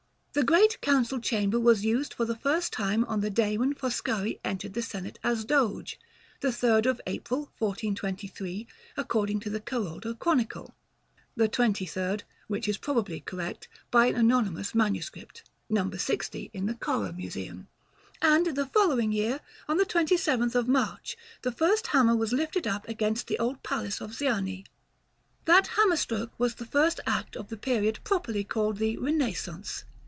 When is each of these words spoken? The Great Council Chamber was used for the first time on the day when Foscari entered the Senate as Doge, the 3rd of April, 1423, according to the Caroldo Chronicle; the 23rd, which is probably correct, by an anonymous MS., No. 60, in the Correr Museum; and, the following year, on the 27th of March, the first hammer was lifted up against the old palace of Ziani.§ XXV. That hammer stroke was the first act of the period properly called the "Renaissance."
The 0.33 0.43
Great 0.45 0.79
Council 0.79 1.19
Chamber 1.19 1.59
was 1.59 1.83
used 1.83 2.13
for 2.13 2.23
the 2.23 2.37
first 2.37 2.71
time 2.71 3.03
on 3.03 3.19
the 3.19 3.29
day 3.29 3.57
when 3.57 3.73
Foscari 3.73 4.39
entered 4.45 4.73
the 4.75 4.81
Senate 4.81 5.19
as 5.25 5.43
Doge, 5.43 5.99
the 6.39 6.47
3rd 6.55 6.85
of 6.85 7.01
April, 7.05 7.51
1423, 7.59 8.65
according 8.95 9.41
to 9.41 9.49
the 9.49 9.59
Caroldo 9.59 10.13
Chronicle; 10.17 10.73
the 11.35 11.49
23rd, 11.49 12.21
which 12.47 12.69
is 12.69 12.77
probably 12.77 13.19
correct, 13.19 13.67
by 13.91 14.05
an 14.05 14.15
anonymous 14.15 14.73
MS., 14.73 15.11
No. 15.69 15.91
60, 15.91 16.49
in 16.53 16.65
the 16.65 16.75
Correr 16.75 17.11
Museum; 17.11 17.67
and, 18.21 18.47
the 18.55 18.65
following 18.67 19.11
year, 19.11 19.41
on 19.67 19.75
the 19.75 19.85
27th 19.85 20.55
of 20.55 20.65
March, 20.65 21.17
the 21.41 21.51
first 21.51 21.87
hammer 21.87 22.15
was 22.15 22.31
lifted 22.31 22.65
up 22.65 22.87
against 22.87 23.27
the 23.27 23.37
old 23.37 23.61
palace 23.63 23.99
of 23.99 24.11
Ziani.§ 24.13 24.59
XXV. 24.61 24.65
That 25.43 25.67
hammer 25.67 25.97
stroke 25.97 26.31
was 26.39 26.55
the 26.55 26.65
first 26.65 27.01
act 27.05 27.35
of 27.35 27.49
the 27.49 27.57
period 27.57 27.99
properly 28.05 28.45
called 28.45 28.77
the 28.77 28.95
"Renaissance." 28.95 29.83